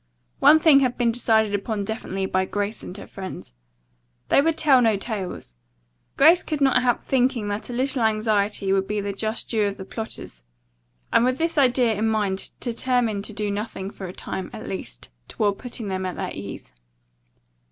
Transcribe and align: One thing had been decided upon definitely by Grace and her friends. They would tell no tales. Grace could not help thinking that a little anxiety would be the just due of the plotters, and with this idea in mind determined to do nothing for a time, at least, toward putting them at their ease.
One 0.39 0.57
thing 0.59 0.79
had 0.79 0.97
been 0.97 1.11
decided 1.11 1.53
upon 1.53 1.85
definitely 1.85 2.25
by 2.25 2.45
Grace 2.45 2.81
and 2.81 2.97
her 2.97 3.05
friends. 3.05 3.53
They 4.29 4.41
would 4.41 4.57
tell 4.57 4.81
no 4.81 4.97
tales. 4.97 5.57
Grace 6.17 6.41
could 6.41 6.59
not 6.59 6.81
help 6.81 7.03
thinking 7.03 7.49
that 7.49 7.69
a 7.69 7.73
little 7.73 8.01
anxiety 8.01 8.73
would 8.73 8.87
be 8.87 8.99
the 8.99 9.13
just 9.13 9.47
due 9.51 9.67
of 9.67 9.77
the 9.77 9.85
plotters, 9.85 10.41
and 11.13 11.23
with 11.23 11.37
this 11.37 11.55
idea 11.55 11.93
in 11.93 12.07
mind 12.07 12.49
determined 12.59 13.25
to 13.25 13.33
do 13.33 13.51
nothing 13.51 13.91
for 13.91 14.07
a 14.07 14.11
time, 14.13 14.49
at 14.53 14.67
least, 14.67 15.11
toward 15.27 15.59
putting 15.59 15.87
them 15.89 16.07
at 16.07 16.15
their 16.15 16.31
ease. 16.33 16.73